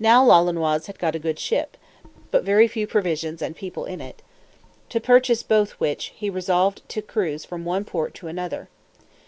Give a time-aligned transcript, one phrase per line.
[0.00, 1.76] Now Lolonois had got a good ship,
[2.32, 4.20] but very few provisions and people in it;
[4.88, 8.68] to purchase both which, he resolved to cruise from one port to another.